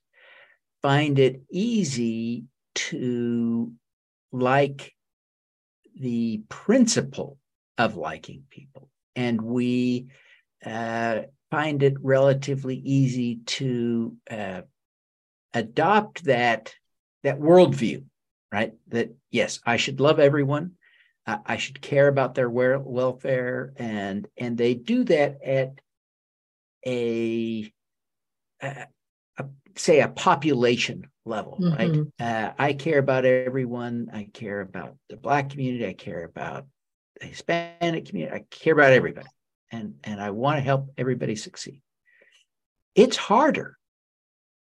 find 0.82 1.18
it 1.18 1.42
easy 1.50 2.44
to 2.74 3.72
like 4.30 4.94
the 5.98 6.42
principle 6.48 7.38
of 7.78 7.96
liking 7.96 8.42
people. 8.50 8.90
And 9.16 9.40
we 9.40 10.08
uh, 10.66 11.22
find 11.50 11.82
it 11.82 11.94
relatively 12.02 12.76
easy 12.76 13.36
to 13.46 14.16
uh, 14.30 14.62
adopt 15.54 16.24
that, 16.24 16.74
that 17.22 17.40
worldview, 17.40 18.04
right? 18.52 18.74
That, 18.88 19.14
yes, 19.30 19.60
I 19.64 19.78
should 19.78 20.00
love 20.00 20.20
everyone. 20.20 20.72
I 21.44 21.58
should 21.58 21.82
care 21.82 22.08
about 22.08 22.34
their 22.34 22.48
welfare, 22.48 23.74
and 23.76 24.26
and 24.38 24.56
they 24.56 24.72
do 24.72 25.04
that 25.04 25.42
at 25.44 25.78
a, 26.86 27.70
a, 28.62 28.86
a 29.38 29.44
say 29.76 30.00
a 30.00 30.08
population 30.08 31.08
level, 31.26 31.58
mm-hmm. 31.60 31.76
right? 31.76 32.06
Uh, 32.18 32.52
I 32.58 32.72
care 32.72 32.98
about 32.98 33.26
everyone. 33.26 34.08
I 34.10 34.30
care 34.32 34.62
about 34.62 34.96
the 35.10 35.18
Black 35.18 35.50
community. 35.50 35.86
I 35.86 35.92
care 35.92 36.24
about 36.24 36.66
Hispanic 37.20 38.06
community. 38.06 38.34
I 38.34 38.44
care 38.50 38.74
about 38.74 38.92
everybody, 38.92 39.28
and 39.70 39.94
and 40.04 40.20
I 40.20 40.30
want 40.30 40.58
to 40.58 40.62
help 40.62 40.92
everybody 40.96 41.36
succeed. 41.36 41.80
It's 42.94 43.16
harder, 43.16 43.76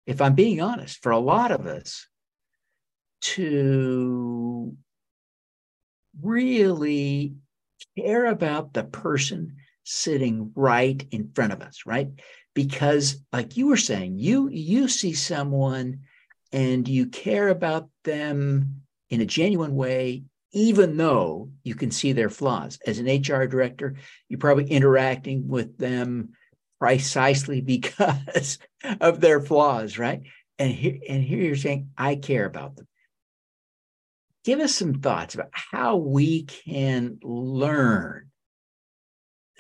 if 0.07 0.21
I'm 0.21 0.35
being 0.35 0.61
honest, 0.61 1.03
for 1.03 1.13
a 1.13 1.19
lot 1.19 1.53
of 1.53 1.67
us 1.67 2.07
to 3.23 4.77
really 6.21 7.35
care 7.97 8.27
about 8.27 8.73
the 8.73 8.85
person 8.85 9.57
sitting 9.85 10.53
right 10.55 11.05
in 11.11 11.31
front 11.35 11.53
of 11.53 11.63
us, 11.63 11.83
right? 11.87 12.09
Because 12.55 13.23
like 13.33 13.57
you 13.57 13.69
were 13.69 13.77
saying, 13.77 14.19
you 14.19 14.49
you 14.49 14.89
see 14.89 15.15
someone 15.15 16.01
and 16.53 16.87
you 16.87 17.07
care 17.07 17.49
about 17.49 17.89
them 18.05 18.83
in 19.09 19.21
a 19.21 19.27
genuine 19.27 19.75
way 19.75 20.25
even 20.53 20.97
though 20.97 21.51
you 21.63 21.75
can 21.75 21.91
see 21.91 22.13
their 22.13 22.31
flaws. 22.31 22.79
As 22.87 22.99
an 22.99 23.07
HR 23.07 23.47
director, 23.47 23.95
you're 24.29 24.39
probably 24.39 24.69
interacting 24.71 25.49
with 25.49 25.79
them 25.79 26.31
precisely 26.79 27.61
because 27.63 28.59
of 29.01 29.21
their 29.21 29.41
flaws, 29.41 29.99
right? 29.99 30.23
And 30.59 30.71
here, 30.71 30.99
and 31.09 31.23
here 31.23 31.43
you're 31.43 31.57
saying, 31.57 31.91
I 31.97 32.17
care 32.17 32.45
about 32.45 32.77
them 32.77 32.87
give 34.45 34.61
us 34.61 34.75
some 34.75 34.95
thoughts 34.95 35.35
about 35.35 35.51
how 35.53 35.97
we 35.97 36.45
can 36.45 37.19
learn 37.23 38.29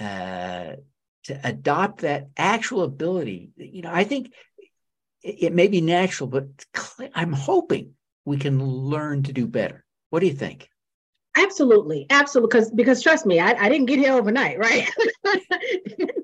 uh, 0.00 0.72
to 1.24 1.40
adopt 1.44 2.00
that 2.00 2.28
actual 2.36 2.82
ability. 2.82 3.50
You 3.56 3.82
know, 3.82 3.92
I 3.92 4.04
think 4.04 4.32
it 5.22 5.52
may 5.52 5.68
be 5.68 5.80
natural, 5.80 6.28
but 6.28 6.46
I'm 7.14 7.32
hoping 7.32 7.94
we 8.24 8.38
can 8.38 8.64
learn 8.64 9.22
to 9.24 9.32
do 9.32 9.46
better. 9.46 9.84
What 10.10 10.20
do 10.20 10.26
you 10.26 10.34
think? 10.34 10.68
Absolutely, 11.36 12.06
absolutely. 12.10 12.48
Because 12.48 12.70
because 12.70 13.02
trust 13.02 13.24
me, 13.24 13.40
I, 13.40 13.52
I 13.52 13.68
didn't 13.68 13.86
get 13.86 13.98
here 13.98 14.12
overnight, 14.12 14.58
right? 14.58 14.88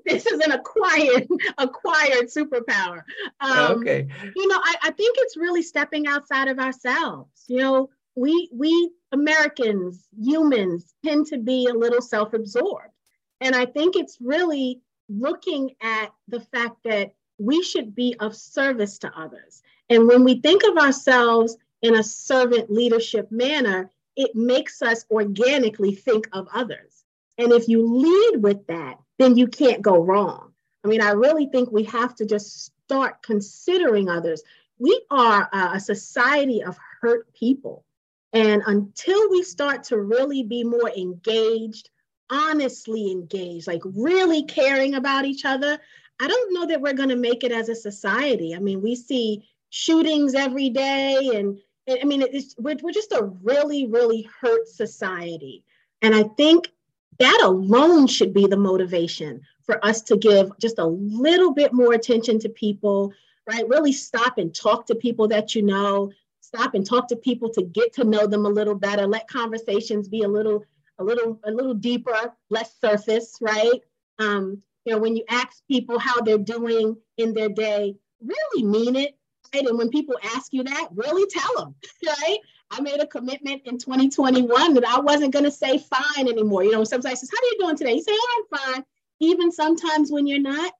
this 0.05 0.25
is 0.25 0.39
an 0.39 0.51
acquired 0.51 1.27
acquired 1.57 2.27
superpower. 2.27 3.01
Um, 3.39 3.79
okay. 3.79 4.07
You 4.35 4.47
know, 4.47 4.59
I, 4.63 4.75
I 4.83 4.91
think 4.91 5.17
it's 5.19 5.35
really 5.35 5.63
stepping 5.63 6.07
outside 6.07 6.47
of 6.47 6.59
ourselves. 6.59 7.45
You 7.47 7.57
know, 7.57 7.89
we 8.15 8.49
we 8.53 8.91
Americans, 9.11 10.07
humans, 10.15 10.93
tend 11.03 11.25
to 11.27 11.37
be 11.37 11.67
a 11.67 11.73
little 11.73 12.01
self-absorbed. 12.01 12.93
And 13.41 13.55
I 13.55 13.65
think 13.65 13.95
it's 13.95 14.17
really 14.21 14.81
looking 15.07 15.71
at 15.81 16.11
the 16.27 16.41
fact 16.41 16.77
that 16.83 17.13
we 17.39 17.63
should 17.63 17.95
be 17.95 18.15
of 18.19 18.35
service 18.35 18.99
to 18.99 19.11
others. 19.17 19.63
And 19.89 20.07
when 20.07 20.23
we 20.23 20.39
think 20.41 20.63
of 20.63 20.77
ourselves 20.77 21.57
in 21.81 21.95
a 21.95 22.03
servant 22.03 22.69
leadership 22.69 23.31
manner, 23.31 23.89
it 24.19 24.35
makes 24.35 24.81
us 24.81 25.05
organically 25.09 25.95
think 25.95 26.27
of 26.33 26.49
others. 26.53 27.05
And 27.37 27.53
if 27.53 27.69
you 27.69 27.87
lead 27.87 28.43
with 28.43 28.67
that, 28.67 28.99
then 29.17 29.37
you 29.37 29.47
can't 29.47 29.81
go 29.81 30.03
wrong. 30.03 30.51
I 30.83 30.89
mean, 30.89 31.01
I 31.01 31.11
really 31.11 31.47
think 31.47 31.71
we 31.71 31.83
have 31.85 32.15
to 32.15 32.25
just 32.25 32.73
start 32.83 33.23
considering 33.23 34.09
others. 34.09 34.43
We 34.77 35.01
are 35.09 35.49
a 35.53 35.79
society 35.79 36.61
of 36.63 36.77
hurt 36.99 37.33
people. 37.33 37.85
And 38.33 38.61
until 38.65 39.29
we 39.29 39.41
start 39.41 39.85
to 39.85 39.99
really 40.01 40.43
be 40.43 40.65
more 40.65 40.89
engaged, 40.89 41.89
honestly 42.29 43.11
engaged, 43.11 43.67
like 43.67 43.81
really 43.85 44.43
caring 44.43 44.95
about 44.95 45.23
each 45.23 45.45
other, 45.45 45.79
I 46.19 46.27
don't 46.27 46.53
know 46.53 46.65
that 46.65 46.81
we're 46.81 46.93
going 46.93 47.09
to 47.09 47.15
make 47.15 47.45
it 47.45 47.53
as 47.53 47.69
a 47.69 47.75
society. 47.75 48.53
I 48.53 48.59
mean, 48.59 48.81
we 48.81 48.95
see 48.95 49.47
shootings 49.69 50.35
every 50.35 50.69
day, 50.69 51.31
and, 51.35 51.57
I 51.89 52.05
mean, 52.05 52.21
it's, 52.21 52.55
we're, 52.57 52.77
we're 52.81 52.91
just 52.91 53.11
a 53.11 53.31
really, 53.41 53.87
really 53.87 54.27
hurt 54.41 54.67
society. 54.67 55.63
And 56.01 56.13
I 56.13 56.23
think 56.23 56.71
that 57.19 57.41
alone 57.43 58.07
should 58.07 58.33
be 58.33 58.47
the 58.47 58.57
motivation 58.57 59.41
for 59.63 59.83
us 59.85 60.01
to 60.03 60.17
give 60.17 60.51
just 60.59 60.79
a 60.79 60.85
little 60.85 61.53
bit 61.53 61.73
more 61.73 61.93
attention 61.93 62.39
to 62.39 62.49
people, 62.49 63.13
right? 63.47 63.67
Really 63.67 63.91
stop 63.91 64.37
and 64.37 64.53
talk 64.53 64.85
to 64.87 64.95
people 64.95 65.27
that 65.29 65.55
you 65.55 65.61
know, 65.61 66.11
stop 66.49 66.73
and 66.73 66.85
talk 66.85 67.07
to 67.07 67.15
people 67.15 67.49
to 67.51 67.61
get 67.61 67.93
to 67.93 68.03
know 68.03 68.25
them 68.25 68.45
a 68.45 68.49
little 68.49 68.73
better 68.73 69.05
let 69.05 69.27
conversations 69.27 70.07
be 70.07 70.23
a 70.23 70.27
little 70.27 70.65
a 70.97 71.03
little 71.03 71.39
a 71.43 71.51
little 71.51 71.75
deeper 71.75 72.33
less 72.49 72.73
surface 72.81 73.37
right 73.39 73.81
um, 74.17 74.61
you 74.83 74.93
know 74.93 74.99
when 74.99 75.15
you 75.15 75.23
ask 75.29 75.61
people 75.67 75.99
how 75.99 76.19
they're 76.21 76.39
doing 76.39 76.97
in 77.17 77.35
their 77.35 77.49
day 77.49 77.95
really 78.21 78.63
mean 78.63 78.95
it 78.95 79.15
right 79.53 79.65
and 79.65 79.77
when 79.77 79.89
people 79.89 80.15
ask 80.35 80.53
you 80.53 80.63
that 80.63 80.87
really 80.93 81.25
tell 81.29 81.55
them 81.57 81.75
right 82.05 82.37
i 82.71 82.81
made 82.81 82.99
a 82.99 83.07
commitment 83.07 83.61
in 83.65 83.77
2021 83.77 84.73
that 84.73 84.85
i 84.85 84.99
wasn't 84.99 85.33
going 85.33 85.45
to 85.45 85.51
say 85.51 85.77
fine 85.77 86.27
anymore 86.27 86.63
you 86.63 86.71
know 86.71 86.83
sometimes 86.83 87.19
says 87.19 87.29
how 87.31 87.37
are 87.37 87.51
you 87.51 87.57
doing 87.59 87.77
today 87.77 87.93
you 87.93 88.01
say 88.01 88.11
oh 88.13 88.45
i'm 88.51 88.59
fine 88.59 88.83
even 89.19 89.51
sometimes 89.51 90.11
when 90.11 90.27
you're 90.27 90.39
not 90.39 90.73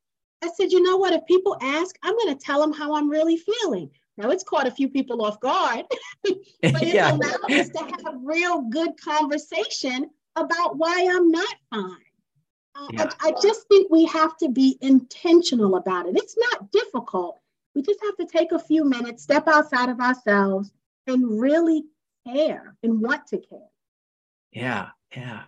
i 0.44 0.50
said 0.56 0.72
you 0.72 0.82
know 0.82 0.98
what 0.98 1.14
if 1.14 1.26
people 1.26 1.58
ask 1.62 1.96
i'm 2.04 2.16
going 2.16 2.36
to 2.36 2.44
tell 2.44 2.60
them 2.62 2.74
how 2.74 2.96
i'm 2.96 3.10
really 3.10 3.38
feeling 3.38 3.90
now 4.20 4.32
it's 4.32 4.44
caught 4.44 4.68
a 4.68 4.72
few 4.72 4.90
people 4.90 5.24
off 5.24 5.40
guard, 5.40 5.86
but 6.24 6.34
it 6.62 6.94
yeah. 6.94 7.14
allowed 7.14 7.52
us 7.52 7.70
to 7.70 7.80
have 7.80 8.20
real 8.22 8.64
good 8.64 9.00
conversation 9.02 10.10
about 10.36 10.78
why 10.78 11.08
I'm 11.10 11.32
not 11.32 11.56
fine. 11.70 11.96
Uh, 12.76 12.88
yeah. 12.92 13.10
I, 13.22 13.30
I 13.30 13.34
just 13.42 13.68
think 13.70 13.90
we 13.90 14.06
have 14.06 14.36
to 14.38 14.50
be 14.50 14.78
intentional 14.82 15.78
about 15.78 16.08
it. 16.08 16.18
It's 16.18 16.36
not 16.38 16.70
difficult. 16.72 17.40
We 17.76 17.82
just 17.82 18.00
have 18.04 18.18
to 18.18 18.26
take 18.26 18.52
a 18.52 18.60
few 18.60 18.84
minutes, 18.84 19.24
step 19.24 19.48
outside 19.48 19.90
of 19.90 20.00
ourselves, 20.00 20.72
and 21.08 21.40
really 21.40 21.84
care 22.28 22.76
and 22.84 23.02
want 23.02 23.28
to 23.28 23.38
care. 23.38 23.70
Yeah, 24.52 24.90
yeah. 25.16 25.44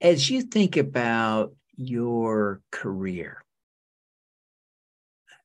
As 0.00 0.30
you 0.30 0.42
think 0.42 0.76
about 0.76 1.54
your 1.76 2.60
career, 2.70 3.44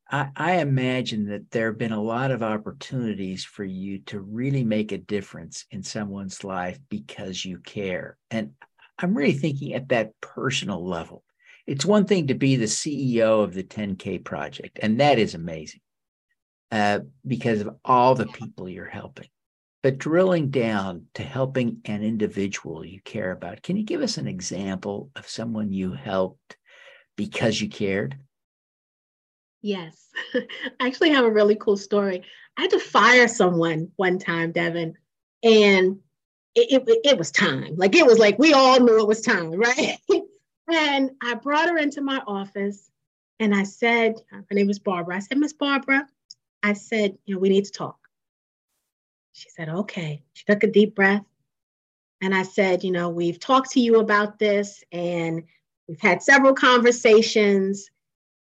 I, 0.10 0.30
I 0.36 0.56
imagine 0.58 1.26
that 1.28 1.52
there 1.52 1.68
have 1.68 1.78
been 1.78 1.92
a 1.92 2.02
lot 2.02 2.32
of 2.32 2.42
opportunities 2.42 3.46
for 3.46 3.64
you 3.64 4.00
to 4.08 4.20
really 4.20 4.64
make 4.64 4.92
a 4.92 4.98
difference 4.98 5.66
in 5.72 5.84
someone's 5.84 6.44
life 6.44 6.80
because 6.90 7.46
you 7.46 7.60
care. 7.60 8.18
And 8.32 8.52
I'm 8.98 9.16
really 9.16 9.34
thinking 9.34 9.74
at 9.74 9.90
that 9.90 10.20
personal 10.20 10.86
level. 10.86 11.24
It's 11.70 11.86
one 11.86 12.06
thing 12.06 12.26
to 12.28 12.34
be 12.34 12.56
the 12.56 12.66
CEO 12.66 13.44
of 13.44 13.54
the 13.54 13.62
10K 13.62 14.26
project, 14.26 14.80
and 14.82 15.00
that 15.00 15.20
is 15.20 15.36
amazing 15.36 15.82
uh, 16.72 17.02
because 17.28 17.62
of 17.62 17.76
all 17.86 18.16
the 18.16 18.26
people 18.26 18.68
you're 18.68 18.90
helping. 18.90 19.28
But 19.84 20.00
drilling 20.00 20.50
down 20.50 21.06
to 21.14 21.22
helping 21.22 21.82
an 21.86 22.02
individual 22.02 22.84
you 22.84 23.00
care 23.02 23.32
about, 23.32 23.62
can 23.62 23.78
you 23.78 23.84
give 23.84 24.02
us 24.02 24.18
an 24.18 24.28
example 24.28 25.12
of 25.16 25.30
someone 25.30 25.72
you 25.72 25.94
helped 25.94 26.58
because 27.16 27.62
you 27.62 27.70
cared? 27.70 28.18
Yes. 29.62 30.08
I 30.34 30.48
actually 30.80 31.12
have 31.12 31.26
a 31.26 31.32
really 31.32 31.56
cool 31.56 31.78
story. 31.78 32.24
I 32.58 32.64
had 32.64 32.72
to 32.72 32.80
fire 32.80 33.28
someone 33.28 33.92
one 33.96 34.18
time, 34.18 34.54
Devin, 34.54 34.96
and 35.44 36.00
it, 36.56 36.82
it, 36.88 37.00
it 37.04 37.18
was 37.20 37.30
time. 37.30 37.76
Like 37.76 37.96
it 37.96 38.08
was 38.08 38.18
like 38.18 38.40
we 38.40 38.54
all 38.54 38.80
knew 38.80 39.00
it 39.00 39.08
was 39.08 39.22
time, 39.22 39.52
right? 39.54 40.00
And 40.72 41.12
I 41.22 41.36
brought 41.36 41.70
her 41.70 41.78
into 41.78 42.02
my 42.02 42.22
office 42.28 42.90
and 43.40 43.56
I 43.56 43.64
said, 43.64 44.16
her 44.32 44.46
name 44.52 44.68
was 44.68 44.80
Barbara. 44.80 45.16
I 45.16 45.20
said, 45.20 45.38
Miss 45.38 45.54
Barbara, 45.54 46.08
I 46.64 46.74
said, 46.74 47.18
you 47.26 47.36
know, 47.36 47.40
we 47.40 47.50
need 47.50 47.66
to 47.66 47.72
talk. 47.72 47.98
She 49.34 49.50
said, 49.50 49.70
okay. 49.70 50.22
She 50.34 50.44
took 50.46 50.64
a 50.64 50.68
deep 50.68 50.96
breath. 50.96 51.24
And 52.22 52.36
I 52.36 52.44
said, 52.44 52.84
you 52.84 52.92
know, 52.92 53.10
we've 53.10 53.40
talked 53.40 53.72
to 53.72 53.80
you 53.80 54.00
about 54.00 54.40
this 54.40 54.84
and 54.92 55.44
we've 55.88 56.02
had 56.02 56.22
several 56.22 56.54
conversations 56.54 57.90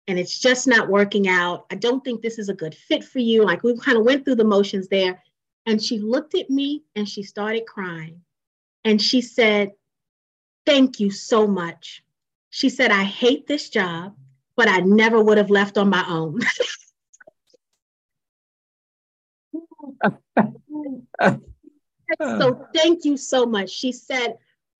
and 0.07 0.17
it's 0.17 0.39
just 0.39 0.67
not 0.67 0.89
working 0.89 1.27
out. 1.27 1.65
I 1.69 1.75
don't 1.75 2.03
think 2.03 2.21
this 2.21 2.39
is 2.39 2.49
a 2.49 2.53
good 2.53 2.73
fit 2.73 3.03
for 3.03 3.19
you. 3.19 3.43
Like 3.43 3.61
we 3.61 3.77
kind 3.77 3.97
of 3.97 4.05
went 4.05 4.25
through 4.25 4.35
the 4.35 4.43
motions 4.43 4.87
there. 4.87 5.21
And 5.65 5.83
she 5.83 5.99
looked 5.99 6.33
at 6.33 6.49
me 6.49 6.83
and 6.95 7.07
she 7.07 7.23
started 7.23 7.65
crying. 7.67 8.21
And 8.85 9.01
she 9.01 9.21
said, 9.21 9.73
Thank 10.65 10.99
you 10.99 11.11
so 11.11 11.45
much. 11.45 12.03
She 12.49 12.69
said, 12.69 12.91
I 12.91 13.03
hate 13.03 13.47
this 13.47 13.69
job, 13.69 14.15
but 14.55 14.67
I 14.67 14.79
never 14.79 15.21
would 15.21 15.37
have 15.37 15.49
left 15.49 15.77
on 15.77 15.89
my 15.89 16.05
own. 16.07 16.39
so 22.21 22.67
thank 22.73 23.05
you 23.05 23.17
so 23.17 23.45
much. 23.45 23.69
She 23.69 23.91
said, 23.91 24.37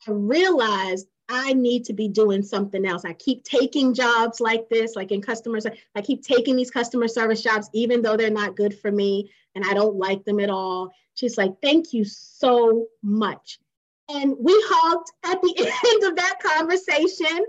I 0.07 0.11
realized 0.11 1.07
I 1.29 1.53
need 1.53 1.85
to 1.85 1.93
be 1.93 2.07
doing 2.07 2.41
something 2.41 2.85
else. 2.85 3.03
I 3.03 3.13
keep 3.13 3.43
taking 3.43 3.93
jobs 3.93 4.39
like 4.39 4.69
this, 4.69 4.95
like 4.95 5.11
in 5.11 5.21
customers. 5.21 5.65
I 5.95 6.01
keep 6.01 6.23
taking 6.23 6.55
these 6.55 6.71
customer 6.71 7.07
service 7.07 7.41
jobs, 7.41 7.69
even 7.73 8.01
though 8.01 8.15
they're 8.15 8.29
not 8.29 8.55
good 8.55 8.79
for 8.79 8.91
me 8.91 9.31
and 9.55 9.65
I 9.65 9.73
don't 9.73 9.97
like 9.97 10.23
them 10.23 10.39
at 10.39 10.49
all. 10.49 10.91
She's 11.15 11.37
like, 11.37 11.53
thank 11.61 11.93
you 11.93 12.05
so 12.05 12.87
much. 13.03 13.59
And 14.09 14.35
we 14.39 14.53
hugged 14.67 15.11
at 15.25 15.41
the 15.41 15.55
end 15.93 16.03
of 16.03 16.15
that 16.15 16.39
conversation. 16.41 17.45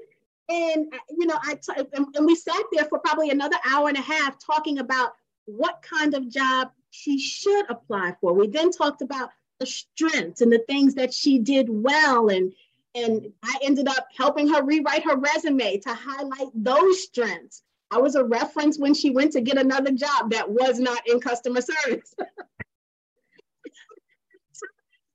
And, 0.48 0.92
you 1.10 1.26
know, 1.26 1.38
I 1.42 1.54
t- 1.54 1.88
and, 1.92 2.26
we 2.26 2.34
sat 2.34 2.62
there 2.72 2.86
for 2.86 2.98
probably 2.98 3.30
another 3.30 3.56
hour 3.66 3.88
and 3.88 3.98
a 3.98 4.02
half 4.02 4.36
talking 4.44 4.78
about 4.78 5.12
what 5.44 5.82
kind 5.82 6.14
of 6.14 6.28
job 6.28 6.70
she 6.90 7.18
should 7.18 7.70
apply 7.70 8.16
for. 8.20 8.32
We 8.32 8.48
then 8.48 8.70
talked 8.70 9.02
about 9.02 9.30
the 9.60 9.66
strengths 9.66 10.40
and 10.40 10.52
the 10.52 10.64
things 10.68 10.94
that 10.94 11.12
she 11.12 11.38
did 11.38 11.66
well 11.68 12.28
and 12.28 12.52
and 12.94 13.32
I 13.44 13.58
ended 13.62 13.86
up 13.86 14.08
helping 14.16 14.48
her 14.48 14.64
rewrite 14.64 15.04
her 15.04 15.16
resume 15.16 15.78
to 15.78 15.94
highlight 15.94 16.48
those 16.54 17.02
strengths. 17.04 17.62
I 17.90 17.98
was 17.98 18.14
a 18.14 18.24
reference 18.24 18.78
when 18.78 18.94
she 18.94 19.10
went 19.10 19.32
to 19.32 19.40
get 19.40 19.58
another 19.58 19.92
job 19.92 20.30
that 20.30 20.50
was 20.50 20.78
not 20.78 21.06
in 21.06 21.20
customer 21.20 21.60
service. 21.60 22.14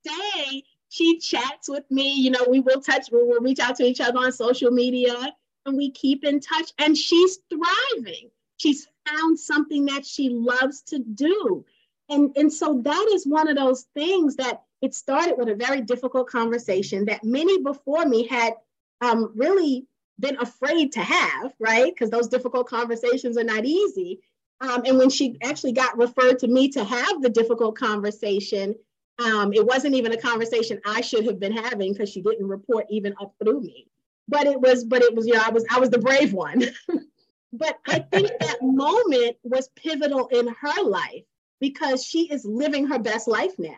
Today, 0.06 0.64
she 0.94 1.18
chats 1.18 1.68
with 1.68 1.90
me. 1.90 2.14
You 2.14 2.30
know, 2.30 2.46
we 2.48 2.60
will 2.60 2.80
touch, 2.80 3.10
we 3.12 3.24
will 3.24 3.42
reach 3.42 3.60
out 3.60 3.78
to 3.78 3.84
each 3.84 4.00
other 4.00 4.20
on 4.20 4.32
social 4.32 4.70
media 4.70 5.34
and 5.66 5.76
we 5.76 5.90
keep 5.90 6.24
in 6.24 6.40
touch. 6.40 6.72
And 6.78 6.96
she's 6.96 7.40
thriving. 7.50 8.30
She's 8.58 8.88
found 9.10 9.40
something 9.40 9.86
that 9.86 10.06
she 10.06 10.30
loves 10.30 10.84
to 10.84 11.00
do. 11.00 11.66
And, 12.10 12.32
and 12.38 12.54
so 12.54 12.80
that 12.84 13.10
is 13.12 13.26
one 13.26 13.48
of 13.48 13.56
those 13.56 13.88
things 13.96 14.36
that 14.36 14.62
it 14.84 14.94
started 14.94 15.36
with 15.36 15.50
a 15.50 15.56
very 15.56 15.82
difficult 15.82 16.30
conversation 16.30 17.06
that 17.06 17.24
many 17.24 17.64
before 17.64 18.06
me 18.06 18.28
had 18.28 18.54
um, 19.02 19.32
really 19.36 19.88
been 20.20 20.38
afraid 20.38 20.92
to 20.92 21.00
have, 21.00 21.56
right? 21.60 21.92
Because 21.92 22.12
those 22.12 22.28
difficult 22.28 22.70
conversations 22.70 23.36
are 23.36 23.44
not 23.44 23.66
easy. 23.66 24.20
Um, 24.62 24.84
and 24.86 25.00
when 25.00 25.10
she 25.10 25.40
actually 25.42 25.72
got 25.72 25.98
referred 25.98 26.38
to 26.40 26.48
me 26.48 26.70
to 26.70 26.84
have 26.84 27.24
the 27.24 27.30
difficult 27.30 27.76
conversation, 27.80 28.76
um, 29.20 29.54
it 29.54 29.66
wasn't 29.66 29.96
even 29.96 30.12
a 30.12 30.18
conversation 30.18 30.80
I 30.86 31.02
should 31.02 31.26
have 31.26 31.40
been 31.40 31.56
having 31.56 31.94
because 31.94 32.10
she 32.10 32.22
didn't 32.22 32.48
report 32.48 32.86
even 32.90 33.14
up 33.22 33.34
through 33.42 33.62
me. 33.62 33.88
But 34.28 34.48
it 34.48 34.60
was, 34.60 34.84
but 34.86 35.02
it 35.02 35.14
was, 35.14 35.28
you 35.28 35.34
know, 35.34 35.44
I 35.46 35.52
was, 35.52 35.66
I 35.70 35.80
was 35.80 35.90
the 35.90 36.00
brave 36.00 36.34
one. 36.34 36.64
but 37.54 37.78
I 37.88 38.00
think 38.00 38.32
that 38.40 38.58
moment 38.62 39.38
was 39.44 39.70
pivotal 39.76 40.28
in 40.28 40.48
her 40.48 40.84
life 40.84 41.24
because 41.60 42.04
she 42.04 42.32
is 42.32 42.46
living 42.46 42.88
her 42.88 43.00
best 43.00 43.28
life 43.28 43.54
now. 43.60 43.76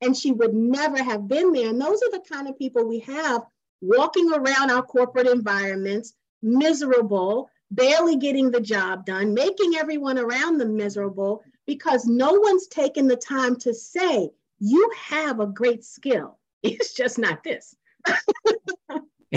And 0.00 0.16
she 0.16 0.32
would 0.32 0.54
never 0.54 1.02
have 1.02 1.26
been 1.26 1.52
there. 1.52 1.68
And 1.68 1.80
those 1.80 2.00
are 2.02 2.10
the 2.12 2.24
kind 2.28 2.48
of 2.48 2.58
people 2.58 2.86
we 2.86 3.00
have 3.00 3.42
walking 3.80 4.32
around 4.32 4.70
our 4.70 4.82
corporate 4.82 5.26
environments, 5.26 6.14
miserable, 6.42 7.50
barely 7.70 8.16
getting 8.16 8.50
the 8.50 8.60
job 8.60 9.04
done, 9.04 9.34
making 9.34 9.74
everyone 9.76 10.18
around 10.18 10.58
them 10.58 10.76
miserable 10.76 11.42
because 11.66 12.06
no 12.06 12.32
one's 12.32 12.66
taken 12.68 13.06
the 13.06 13.16
time 13.16 13.56
to 13.56 13.74
say, 13.74 14.30
you 14.58 14.90
have 14.96 15.40
a 15.40 15.46
great 15.46 15.84
skill. 15.84 16.38
It's 16.60 16.92
just 16.92 17.20
not 17.20 17.44
this. 17.44 17.76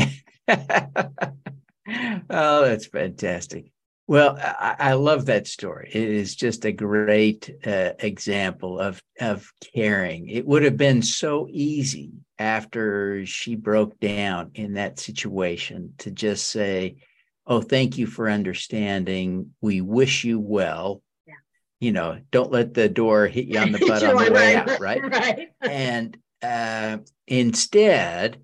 oh, 2.30 2.66
that's 2.66 2.88
fantastic. 2.88 3.72
Well, 4.08 4.38
I, 4.42 4.76
I, 4.80 4.94
love 4.94 5.28
that 5.28 5.46
story. 5.46 5.92
It 5.94 6.10
is 6.10 6.36
just 6.36 6.66
a 6.66 6.72
great 6.72 7.50
uh, 7.66 7.92
example 8.00 8.80
of 8.80 9.00
of 9.20 9.54
caring. 9.74 10.30
It 10.30 10.48
would 10.48 10.64
have 10.64 10.78
been 10.78 11.04
so 11.04 11.48
easy 11.52 12.12
after 12.40 13.24
she 13.26 13.56
broke 13.56 14.00
down 14.00 14.52
in 14.56 14.74
that 14.74 15.00
situation 15.00 15.94
to 16.00 16.10
just 16.10 16.48
say, 16.48 16.96
"Oh, 17.46 17.62
thank 17.62 18.00
you 18.00 18.08
for 18.08 18.30
understanding. 18.30 19.52
We 19.62 19.82
wish 19.82 20.24
you 20.24 20.40
well." 20.40 21.04
You 21.82 21.92
know, 21.92 22.20
don't 22.32 22.52
let 22.52 22.74
the 22.74 22.88
door 22.88 23.28
hit 23.28 23.48
you 23.48 23.60
on 23.60 23.74
the 23.74 23.80
butt 23.88 24.04
on 24.04 24.24
the 24.24 24.32
way 24.32 24.56
out, 24.56 24.80
right? 24.80 25.02
right. 25.12 25.50
And 25.62 26.18
uh, 26.42 27.00
instead, 27.28 28.42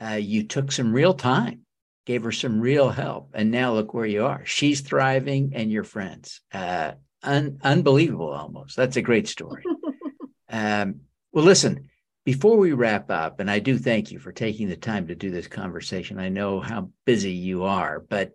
uh, 0.00 0.14
you 0.14 0.44
took 0.44 0.72
some 0.72 0.94
real 0.94 1.12
time 1.12 1.66
gave 2.06 2.22
her 2.22 2.32
some 2.32 2.60
real 2.60 2.88
help. 2.88 3.32
And 3.34 3.50
now 3.50 3.74
look 3.74 3.92
where 3.92 4.06
you 4.06 4.24
are. 4.24 4.42
She's 4.46 4.80
thriving 4.80 5.52
and 5.54 5.70
you're 5.70 5.84
friends. 5.84 6.40
Uh, 6.54 6.92
un- 7.22 7.58
unbelievable 7.62 8.32
almost. 8.32 8.76
That's 8.76 8.96
a 8.96 9.02
great 9.02 9.28
story. 9.28 9.64
um, 10.48 11.00
well, 11.32 11.44
listen, 11.44 11.90
before 12.24 12.56
we 12.56 12.72
wrap 12.72 13.10
up, 13.10 13.40
and 13.40 13.50
I 13.50 13.58
do 13.58 13.76
thank 13.76 14.12
you 14.12 14.18
for 14.18 14.32
taking 14.32 14.68
the 14.68 14.76
time 14.76 15.08
to 15.08 15.14
do 15.14 15.30
this 15.30 15.48
conversation. 15.48 16.18
I 16.18 16.28
know 16.28 16.60
how 16.60 16.90
busy 17.04 17.32
you 17.32 17.64
are, 17.64 18.00
but 18.08 18.32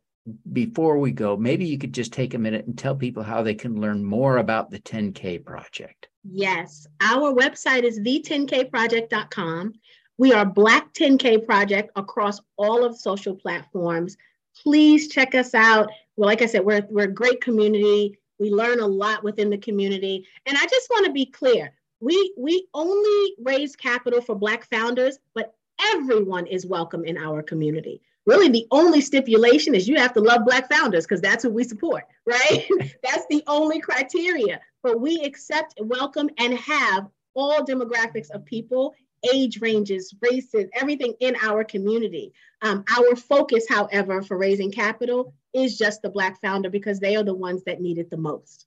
before 0.54 0.98
we 0.98 1.12
go, 1.12 1.38
maybe 1.38 1.66
you 1.66 1.78
could 1.78 1.94
just 1.94 2.14
take 2.14 2.34
a 2.34 2.40
minute 2.40 2.66
and 2.66 2.78
tell 2.78 2.96
people 2.96 3.24
how 3.24 3.42
they 3.42 3.56
can 3.56 3.80
learn 3.80 4.04
more 4.04 4.38
about 4.38 4.70
the 4.70 4.80
10K 4.80 5.46
project. 5.46 6.10
Yes, 6.24 6.88
our 7.02 7.34
website 7.34 7.84
is 7.84 8.00
the10kproject.com. 8.00 9.74
We 10.18 10.34
are 10.34 10.46
Black 10.46 10.94
10K 10.94 11.46
Project 11.46 11.92
across 11.96 12.40
all 12.58 12.86
of 12.86 12.96
social 12.96 13.36
platforms. 13.36 14.18
Please 14.62 15.08
check 15.08 15.34
us 15.34 15.56
out. 15.56 15.90
Well, 16.16 16.28
like 16.28 16.44
I 16.44 16.46
said, 16.46 16.64
we're, 16.64 16.86
we're 16.92 17.06
a 17.06 17.12
great 17.12 17.42
community. 17.42 18.20
We 18.40 18.52
learn 18.52 18.82
a 18.82 18.88
lot 18.88 19.24
within 19.24 19.50
the 19.50 19.58
community. 19.58 20.28
And 20.46 20.58
I 20.58 20.66
just 20.68 20.90
want 20.92 21.08
to 21.08 21.12
be 21.12 21.26
clear 21.26 21.74
we, 22.02 22.34
we 22.38 22.68
only 22.74 23.34
raise 23.40 23.76
capital 23.76 24.22
for 24.22 24.36
Black 24.36 24.68
founders, 24.70 25.20
but 25.34 25.54
everyone 25.94 26.48
is 26.48 26.66
welcome 26.66 27.06
in 27.06 27.18
our 27.18 27.42
community. 27.42 28.02
Really, 28.32 28.48
the 28.48 28.66
only 28.72 29.02
stipulation 29.02 29.76
is 29.76 29.90
you 29.90 29.98
have 29.98 30.14
to 30.14 30.22
love 30.22 30.46
Black 30.46 30.72
founders 30.72 31.06
because 31.06 31.20
that's 31.20 31.44
who 31.44 31.50
we 31.50 31.66
support, 31.66 32.06
right? 32.26 32.66
that's 33.04 33.26
the 33.30 33.44
only 33.46 33.82
criteria. 33.82 34.62
But 34.84 35.02
we 35.02 35.22
accept, 35.26 35.74
welcome, 35.82 36.30
and 36.38 36.54
have 36.58 37.10
all 37.34 37.66
demographics 37.66 38.30
of 38.30 38.46
people 38.46 38.96
age 39.34 39.60
ranges, 39.60 40.16
races, 40.22 40.70
everything 40.74 41.14
in 41.20 41.36
our 41.42 41.66
community. 41.66 42.32
Um, 42.62 42.86
our 42.98 43.18
focus, 43.18 43.66
however, 43.68 44.22
for 44.22 44.38
raising 44.38 44.72
capital 44.72 45.34
is 45.54 45.78
just 45.78 46.02
the 46.02 46.10
Black 46.10 46.40
founder 46.42 46.70
because 46.70 47.02
they 47.02 47.18
are 47.18 47.24
the 47.24 47.34
ones 47.34 47.66
that 47.66 47.82
need 47.82 47.98
it 47.98 48.10
the 48.10 48.16
most. 48.16 48.66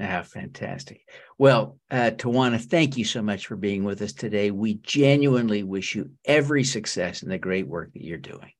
Ah, 0.00 0.22
fantastic. 0.22 1.02
Well, 1.36 1.80
uh, 1.90 2.12
Tawana, 2.12 2.60
thank 2.60 2.96
you 2.96 3.04
so 3.04 3.22
much 3.22 3.48
for 3.48 3.56
being 3.56 3.82
with 3.82 4.02
us 4.02 4.12
today. 4.12 4.52
We 4.52 4.74
genuinely 4.74 5.64
wish 5.64 5.96
you 5.96 6.12
every 6.24 6.62
success 6.62 7.24
in 7.24 7.28
the 7.28 7.38
great 7.38 7.66
work 7.66 7.92
that 7.94 8.04
you're 8.04 8.16
doing. 8.16 8.52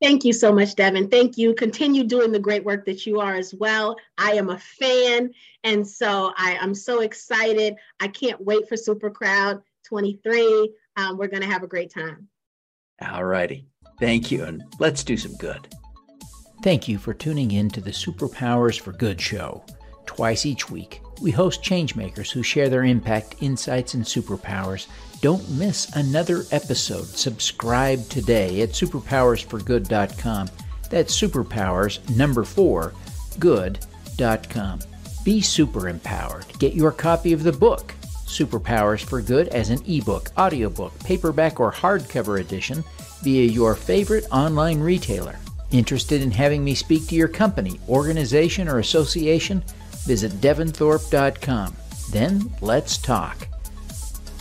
Thank 0.00 0.24
you 0.24 0.32
so 0.32 0.52
much, 0.52 0.76
Devin. 0.76 1.08
Thank 1.08 1.36
you. 1.36 1.54
Continue 1.54 2.04
doing 2.04 2.30
the 2.30 2.38
great 2.38 2.64
work 2.64 2.86
that 2.86 3.04
you 3.04 3.18
are 3.20 3.34
as 3.34 3.52
well. 3.52 3.96
I 4.16 4.32
am 4.32 4.50
a 4.50 4.58
fan. 4.58 5.32
And 5.64 5.86
so 5.86 6.32
I, 6.36 6.56
am 6.60 6.74
so 6.74 7.00
excited. 7.00 7.74
I 7.98 8.06
can't 8.08 8.40
wait 8.40 8.68
for 8.68 8.76
Super 8.76 9.10
Crowd 9.10 9.60
23 9.84 10.72
um, 10.98 11.16
we're 11.16 11.28
going 11.28 11.42
to 11.42 11.48
have 11.48 11.62
a 11.62 11.68
great 11.68 11.92
time. 11.92 12.28
All 13.00 13.24
righty. 13.24 13.64
Thank 14.00 14.30
you. 14.30 14.44
And 14.44 14.64
let's 14.78 15.04
do 15.04 15.16
some 15.16 15.36
good. 15.36 15.68
Thank 16.62 16.88
you 16.88 16.98
for 16.98 17.14
tuning 17.14 17.52
in 17.52 17.70
to 17.70 17.80
the 17.80 17.92
Superpowers 17.92 18.78
for 18.78 18.92
Good 18.92 19.20
show. 19.20 19.64
Twice 20.06 20.44
each 20.44 20.68
week, 20.68 21.00
we 21.22 21.30
host 21.30 21.62
changemakers 21.62 22.30
who 22.30 22.42
share 22.42 22.68
their 22.68 22.84
impact, 22.84 23.36
insights, 23.40 23.94
and 23.94 24.04
superpowers. 24.04 24.88
Don't 25.20 25.48
miss 25.50 25.94
another 25.96 26.44
episode. 26.52 27.06
Subscribe 27.06 28.08
today 28.08 28.62
at 28.62 28.70
superpowersforgood.com. 28.70 30.48
That's 30.90 31.20
superpowers 31.20 32.16
number 32.16 32.44
four, 32.44 32.94
good.com. 33.38 34.80
Be 35.24 35.40
super 35.40 35.88
empowered. 35.88 36.46
Get 36.58 36.74
your 36.74 36.92
copy 36.92 37.32
of 37.32 37.42
the 37.42 37.52
book 37.52 37.94
Superpowers 38.28 39.02
for 39.02 39.20
Good 39.20 39.48
as 39.48 39.70
an 39.70 39.82
ebook, 39.86 40.30
audiobook, 40.38 40.98
paperback, 41.00 41.58
or 41.58 41.72
hardcover 41.72 42.40
edition 42.40 42.84
via 43.22 43.44
your 43.44 43.74
favorite 43.74 44.26
online 44.30 44.80
retailer. 44.80 45.36
Interested 45.70 46.22
in 46.22 46.30
having 46.30 46.62
me 46.62 46.74
speak 46.74 47.06
to 47.08 47.14
your 47.14 47.28
company, 47.28 47.80
organization, 47.88 48.68
or 48.68 48.78
association? 48.78 49.62
Visit 50.04 50.32
devinthorpe.com. 50.40 51.74
Then 52.10 52.50
let's 52.60 52.98
talk. 52.98 53.48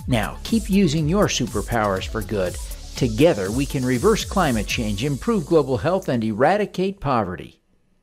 Now, 0.07 0.37
keep 0.43 0.69
using 0.69 1.09
your 1.09 1.27
superpowers 1.27 2.07
for 2.07 2.21
good 2.21 2.55
Together, 2.97 3.51
we 3.51 3.63
can 3.63 3.85
reverse 3.85 4.25
climate 4.25 4.65
change, 4.65 5.03
improve 5.05 5.45
global 5.45 5.77
health, 5.77 6.09
and 6.09 6.23
eradicate 6.23 6.99
poverty. 6.99 7.56